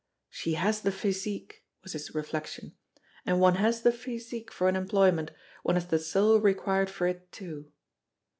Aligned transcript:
"She 0.31 0.53
has 0.53 0.81
the 0.81 0.91
physique," 0.91 1.63
was 1.83 1.93
his 1.93 2.15
reflection, 2.15 2.75
"and 3.23 3.35
when 3.35 3.53
one 3.53 3.55
has 3.61 3.83
the 3.83 3.91
physique 3.91 4.51
for 4.51 4.67
an 4.67 4.75
employment, 4.75 5.29
one 5.61 5.75
has 5.75 5.85
the 5.85 5.99
soul 5.99 6.39
required 6.39 6.89
for 6.89 7.05
it, 7.05 7.31
too!" 7.31 7.71